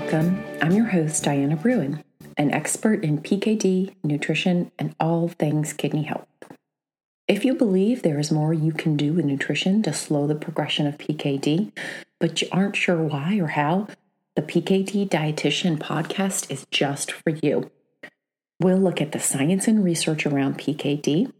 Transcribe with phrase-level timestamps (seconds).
[0.00, 0.42] welcome.
[0.62, 2.02] I'm your host, Diana Bruin,
[2.38, 6.26] an expert in PKD, nutrition, and all things kidney health.
[7.28, 10.86] If you believe there is more you can do with nutrition to slow the progression
[10.86, 11.72] of PKD,
[12.18, 13.88] but you aren't sure why or how,
[14.36, 17.70] the PKD Dietitian podcast is just for you.
[18.58, 21.30] We'll look at the science and research around PKD.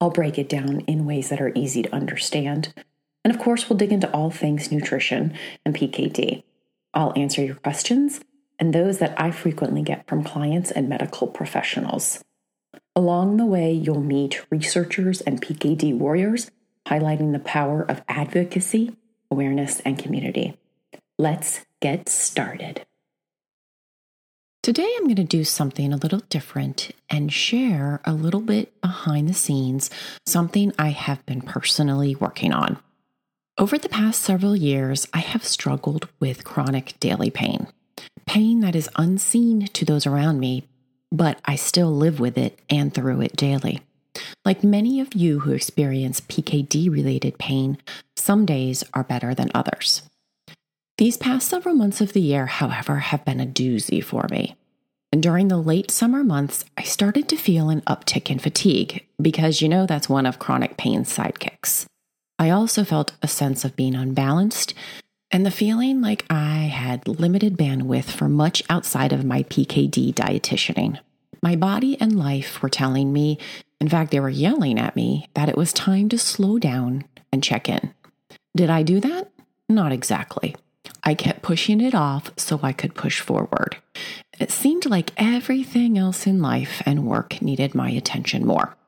[0.00, 2.72] I'll break it down in ways that are easy to understand.
[3.26, 5.34] And of course, we'll dig into all things nutrition
[5.66, 6.44] and PKD.
[6.94, 8.20] I'll answer your questions
[8.58, 12.22] and those that I frequently get from clients and medical professionals.
[12.94, 16.50] Along the way, you'll meet researchers and PKD warriors
[16.86, 18.96] highlighting the power of advocacy,
[19.30, 20.56] awareness, and community.
[21.18, 22.84] Let's get started.
[24.62, 29.28] Today, I'm going to do something a little different and share a little bit behind
[29.28, 29.88] the scenes,
[30.26, 32.78] something I have been personally working on.
[33.60, 37.66] Over the past several years, I have struggled with chronic daily pain.
[38.24, 40.66] Pain that is unseen to those around me,
[41.12, 43.82] but I still live with it and through it daily.
[44.46, 47.76] Like many of you who experience PKD related pain,
[48.16, 50.08] some days are better than others.
[50.96, 54.56] These past several months of the year, however, have been a doozy for me.
[55.12, 59.60] And during the late summer months, I started to feel an uptick in fatigue because
[59.60, 61.84] you know that's one of chronic pain's sidekicks.
[62.40, 64.72] I also felt a sense of being unbalanced
[65.30, 70.98] and the feeling like I had limited bandwidth for much outside of my PKD dietitianing.
[71.42, 73.36] My body and life were telling me,
[73.78, 77.44] in fact, they were yelling at me, that it was time to slow down and
[77.44, 77.92] check in.
[78.56, 79.30] Did I do that?
[79.68, 80.56] Not exactly.
[81.04, 83.76] I kept pushing it off so I could push forward.
[84.38, 88.78] It seemed like everything else in life and work needed my attention more.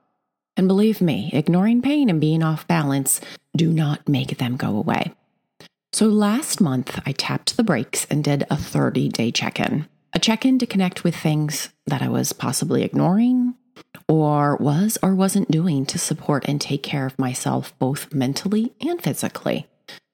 [0.57, 3.21] And believe me, ignoring pain and being off balance
[3.57, 5.13] do not make them go away.
[5.93, 9.87] So last month, I tapped the brakes and did a 30 day check in.
[10.15, 13.55] A check in to connect with things that I was possibly ignoring
[14.09, 19.03] or was or wasn't doing to support and take care of myself both mentally and
[19.03, 19.67] physically.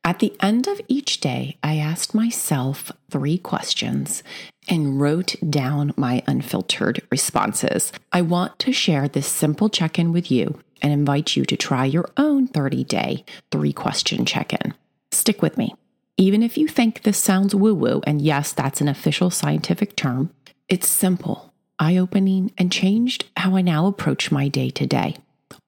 [0.04, 4.22] At the end of each day, I asked myself three questions
[4.68, 7.92] and wrote down my unfiltered responses.
[8.12, 11.84] I want to share this simple check in with you and invite you to try
[11.84, 14.74] your own 30 day, three question check in.
[15.10, 15.74] Stick with me.
[16.16, 20.30] Even if you think this sounds woo woo, and yes, that's an official scientific term,
[20.68, 25.16] it's simple, eye opening, and changed how I now approach my day to day,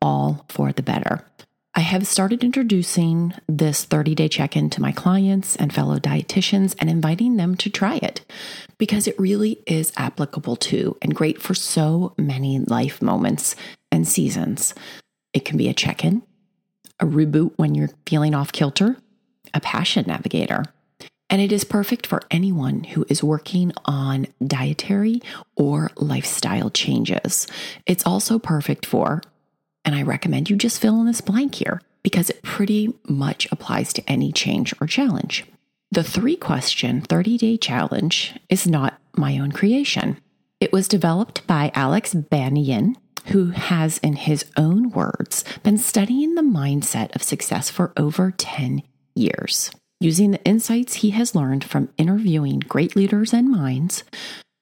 [0.03, 1.25] all for the better.
[1.73, 6.75] I have started introducing this 30 day check in to my clients and fellow dietitians
[6.81, 8.23] and inviting them to try it
[8.77, 13.55] because it really is applicable to and great for so many life moments
[13.93, 14.75] and seasons.
[15.33, 16.23] It can be a check in,
[16.99, 18.97] a reboot when you're feeling off kilter,
[19.55, 20.65] a passion navigator.
[21.29, 25.23] And it is perfect for anyone who is working on dietary
[25.55, 27.47] or lifestyle changes.
[27.87, 29.23] It's also perfect for
[29.85, 33.93] and I recommend you just fill in this blank here because it pretty much applies
[33.95, 35.45] to any change or challenge.
[35.91, 40.19] The three question 30 day challenge is not my own creation.
[40.61, 42.95] It was developed by Alex Banayan,
[43.31, 48.83] who has, in his own words, been studying the mindset of success for over 10
[49.15, 49.71] years.
[50.01, 54.03] Using the insights he has learned from interviewing great leaders and minds,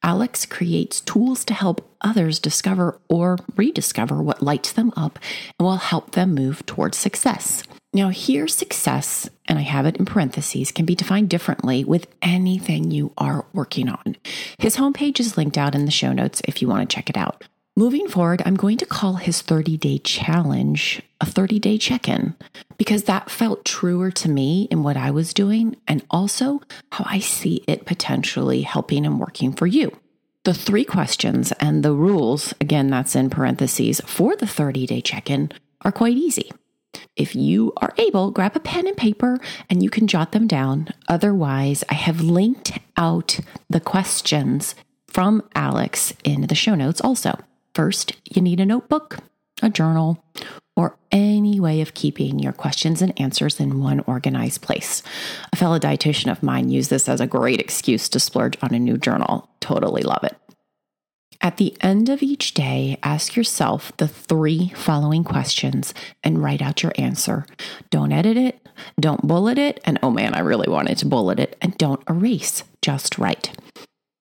[0.02, 5.18] Alex creates tools to help others discover or rediscover what lights them up
[5.58, 7.62] and will help them move towards success.
[7.94, 12.90] Now, here, success, and I have it in parentheses, can be defined differently with anything
[12.90, 14.16] you are working on.
[14.58, 17.16] His homepage is linked out in the show notes if you want to check it
[17.16, 17.44] out.
[17.78, 22.34] Moving forward, I'm going to call his 30 day challenge a 30 day check in
[22.76, 27.20] because that felt truer to me in what I was doing and also how I
[27.20, 29.96] see it potentially helping and working for you.
[30.42, 35.30] The three questions and the rules, again, that's in parentheses, for the 30 day check
[35.30, 35.52] in
[35.82, 36.50] are quite easy.
[37.14, 39.38] If you are able, grab a pen and paper
[39.70, 40.88] and you can jot them down.
[41.06, 43.38] Otherwise, I have linked out
[43.70, 44.74] the questions
[45.06, 47.38] from Alex in the show notes also.
[47.78, 49.18] First, you need a notebook,
[49.62, 50.20] a journal,
[50.74, 55.00] or any way of keeping your questions and answers in one organized place.
[55.52, 58.80] A fellow dietitian of mine used this as a great excuse to splurge on a
[58.80, 59.48] new journal.
[59.60, 60.34] Totally love it.
[61.40, 65.94] At the end of each day, ask yourself the three following questions
[66.24, 67.46] and write out your answer.
[67.90, 71.56] Don't edit it, don't bullet it, and oh man, I really wanted to bullet it,
[71.62, 73.56] and don't erase, just write.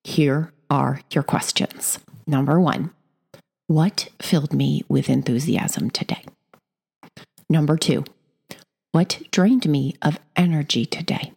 [0.03, 1.97] Here are your questions.
[2.27, 2.91] Number one
[3.67, 6.23] what filled me with enthusiasm today?
[7.49, 8.03] Number two,
[8.91, 11.33] what drained me of energy today?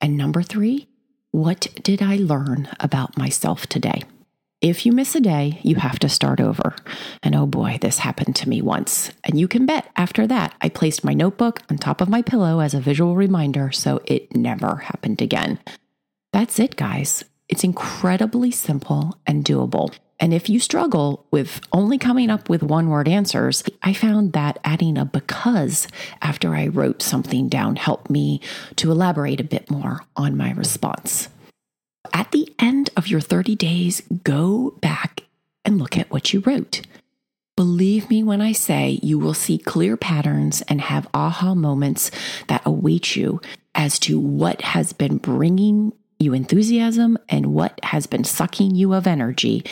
[0.00, 0.88] And number three,
[1.36, 4.04] What did I learn about myself today?
[4.62, 6.74] If you miss a day, you have to start over.
[7.22, 9.10] And oh boy, this happened to me once.
[9.22, 12.60] And you can bet after that, I placed my notebook on top of my pillow
[12.60, 15.58] as a visual reminder so it never happened again.
[16.32, 17.22] That's it, guys.
[17.50, 19.94] It's incredibly simple and doable.
[20.18, 24.58] And if you struggle with only coming up with one word answers, I found that
[24.64, 25.88] adding a because
[26.22, 28.40] after I wrote something down helped me
[28.76, 31.28] to elaborate a bit more on my response.
[32.12, 35.24] At the end of your 30 days, go back
[35.64, 36.82] and look at what you wrote.
[37.56, 42.10] Believe me when I say you will see clear patterns and have aha moments
[42.48, 43.40] that await you
[43.74, 49.06] as to what has been bringing you enthusiasm and what has been sucking you of
[49.06, 49.64] energy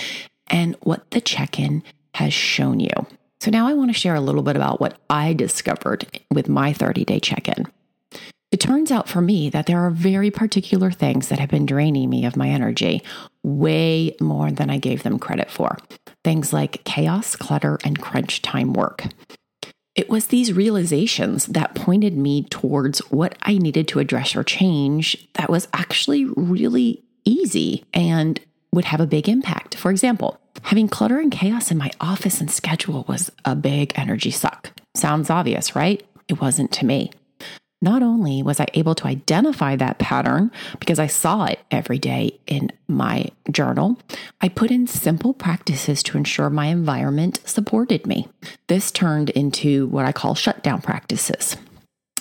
[0.48, 1.82] and what the check in
[2.14, 3.06] has shown you.
[3.40, 6.72] So, now I want to share a little bit about what I discovered with my
[6.72, 7.66] 30 day check in.
[8.54, 12.08] It turns out for me that there are very particular things that have been draining
[12.08, 13.02] me of my energy
[13.42, 15.76] way more than I gave them credit for.
[16.22, 19.06] Things like chaos, clutter, and crunch time work.
[19.96, 25.28] It was these realizations that pointed me towards what I needed to address or change
[25.34, 28.40] that was actually really easy and
[28.74, 29.74] would have a big impact.
[29.76, 34.30] For example, having clutter and chaos in my office and schedule was a big energy
[34.30, 34.70] suck.
[34.94, 36.04] Sounds obvious, right?
[36.28, 37.10] It wasn't to me.
[37.84, 40.50] Not only was I able to identify that pattern
[40.80, 43.98] because I saw it every day in my journal,
[44.40, 48.26] I put in simple practices to ensure my environment supported me.
[48.68, 51.58] This turned into what I call shutdown practices.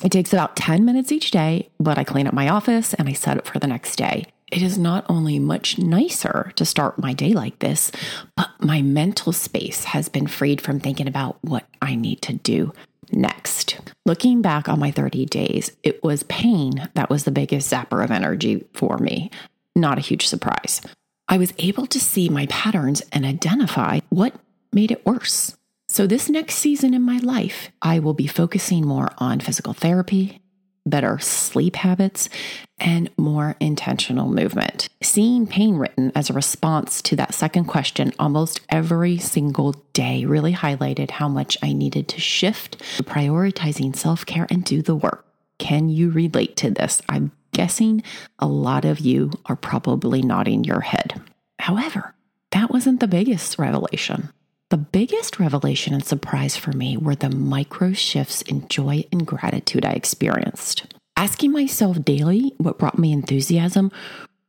[0.04, 3.14] It takes about 10 minutes each day, but I clean up my office and I
[3.14, 4.26] set it for the next day.
[4.52, 7.92] It is not only much nicer to start my day like this,
[8.36, 12.74] but my mental space has been freed from thinking about what I need to do
[13.12, 13.80] next.
[14.06, 18.12] Looking back on my 30 days, it was pain that was the biggest zapper of
[18.12, 19.32] energy for me.
[19.76, 20.82] Not a huge surprise.
[21.28, 24.36] I was able to see my patterns and identify what
[24.72, 25.56] made it worse.
[25.88, 30.42] So, this next season in my life, I will be focusing more on physical therapy,
[30.86, 32.30] better sleep habits,
[32.78, 34.90] and more intentional movement.
[35.02, 40.54] Seeing pain written as a response to that second question almost every single day really
[40.54, 45.26] highlighted how much I needed to shift to prioritizing self care and do the work.
[45.58, 47.02] Can you relate to this?
[47.08, 48.04] I'm guessing
[48.40, 51.22] a lot of you are probably nodding your head.
[51.60, 52.14] However,
[52.52, 54.30] that wasn't the biggest revelation.
[54.74, 59.86] The biggest revelation and surprise for me were the micro shifts in joy and gratitude
[59.86, 60.92] I experienced.
[61.16, 63.92] Asking myself daily what brought me enthusiasm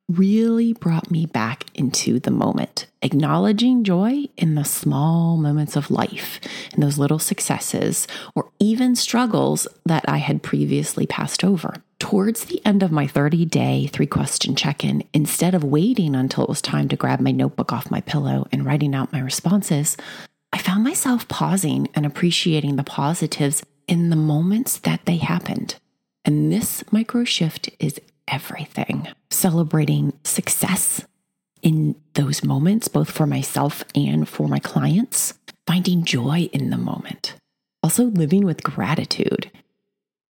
[0.08, 2.86] really brought me back into the moment.
[3.02, 6.40] Acknowledging joy in the small moments of life,
[6.72, 11.83] in those little successes, or even struggles that I had previously passed over.
[11.98, 16.44] Towards the end of my 30 day three question check in, instead of waiting until
[16.44, 19.96] it was time to grab my notebook off my pillow and writing out my responses,
[20.52, 25.76] I found myself pausing and appreciating the positives in the moments that they happened.
[26.24, 29.08] And this micro shift is everything.
[29.30, 31.04] Celebrating success
[31.62, 35.34] in those moments, both for myself and for my clients,
[35.66, 37.34] finding joy in the moment,
[37.82, 39.50] also living with gratitude.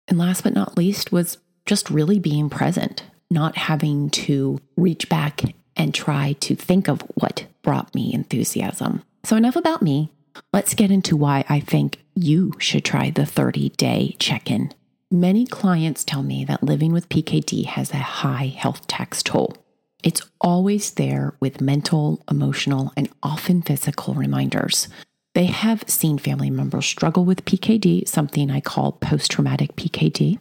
[0.07, 5.43] And last but not least was just really being present, not having to reach back
[5.77, 9.03] and try to think of what brought me enthusiasm.
[9.25, 10.11] So, enough about me.
[10.53, 14.73] Let's get into why I think you should try the 30 day check in.
[15.11, 19.57] Many clients tell me that living with PKD has a high health tax toll.
[20.03, 24.89] It's always there with mental, emotional, and often physical reminders.
[25.35, 30.39] They have seen family members struggle with PKD, something I call post traumatic PKD.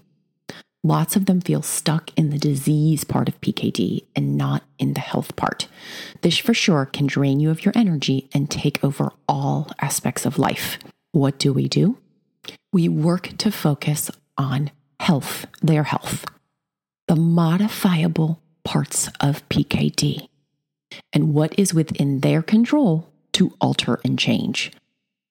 [0.86, 5.00] Lots of them feel stuck in the disease part of PKD and not in the
[5.00, 5.68] health part.
[6.22, 10.38] This for sure can drain you of your energy and take over all aspects of
[10.38, 10.78] life.
[11.14, 11.98] What do we do?
[12.74, 16.26] We work to focus on health, their health,
[17.08, 20.28] the modifiable parts of PKD,
[21.14, 24.72] and what is within their control to alter and change.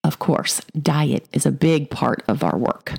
[0.03, 2.95] Of course, diet is a big part of our work.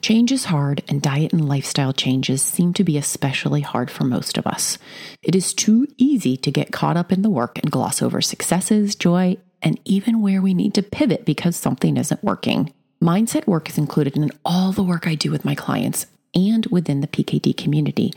[0.00, 4.38] Change is hard, and diet and lifestyle changes seem to be especially hard for most
[4.38, 4.78] of us.
[5.22, 8.94] It is too easy to get caught up in the work and gloss over successes,
[8.94, 12.72] joy, and even where we need to pivot because something isn't working.
[13.02, 17.00] Mindset work is included in all the work I do with my clients and within
[17.00, 18.12] the PKD community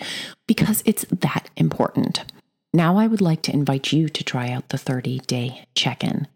[0.47, 2.23] because it's that important.
[2.73, 6.27] Now, I would like to invite you to try out the 30 day check in.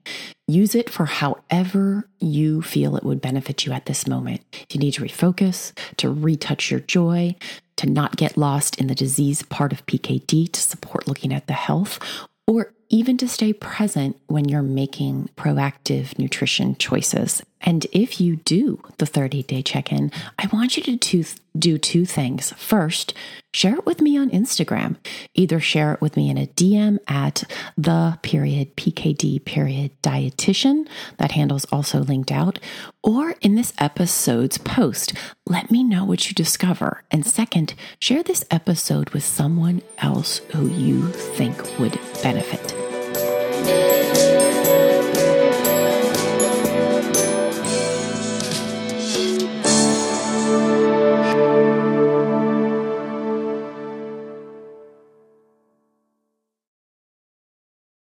[0.49, 4.41] Use it for however you feel it would benefit you at this moment.
[4.51, 7.35] If you need to refocus, to retouch your joy,
[7.75, 11.53] to not get lost in the disease part of PKD, to support looking at the
[11.53, 11.99] health,
[12.47, 17.43] or even to stay present when you're making proactive nutrition choices.
[17.61, 21.23] And if you do the 30 day check in, I want you to
[21.57, 22.53] do two things.
[22.53, 23.13] First,
[23.53, 24.95] share it with me on Instagram.
[25.33, 27.43] Either share it with me in a DM at
[27.77, 30.87] the period PKD period dietitian.
[31.17, 32.59] That handle's also linked out.
[33.03, 35.13] Or in this episode's post.
[35.45, 37.03] Let me know what you discover.
[37.11, 42.75] And second, share this episode with someone else who you think would benefit.